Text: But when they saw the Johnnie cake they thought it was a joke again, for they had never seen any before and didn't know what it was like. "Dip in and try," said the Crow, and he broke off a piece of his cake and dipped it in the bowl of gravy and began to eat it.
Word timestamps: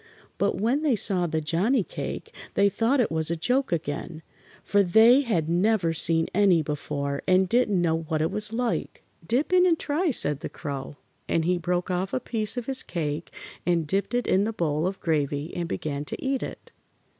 But 0.39 0.59
when 0.59 0.81
they 0.81 0.95
saw 0.95 1.27
the 1.27 1.41
Johnnie 1.41 1.83
cake 1.83 2.33
they 2.55 2.69
thought 2.69 2.99
it 2.99 3.11
was 3.11 3.29
a 3.29 3.35
joke 3.35 3.71
again, 3.71 4.23
for 4.63 4.81
they 4.81 5.21
had 5.21 5.47
never 5.47 5.93
seen 5.93 6.25
any 6.33 6.63
before 6.63 7.21
and 7.27 7.47
didn't 7.47 7.79
know 7.79 7.99
what 8.07 8.19
it 8.19 8.31
was 8.31 8.51
like. 8.51 9.03
"Dip 9.23 9.53
in 9.53 9.63
and 9.67 9.77
try," 9.77 10.09
said 10.09 10.39
the 10.39 10.49
Crow, 10.49 10.97
and 11.29 11.45
he 11.45 11.59
broke 11.59 11.91
off 11.91 12.15
a 12.15 12.19
piece 12.19 12.57
of 12.57 12.65
his 12.65 12.81
cake 12.81 13.31
and 13.63 13.85
dipped 13.85 14.15
it 14.15 14.25
in 14.25 14.43
the 14.43 14.53
bowl 14.53 14.87
of 14.87 14.99
gravy 14.99 15.55
and 15.55 15.69
began 15.69 16.03
to 16.05 16.19
eat 16.19 16.41
it. 16.41 16.71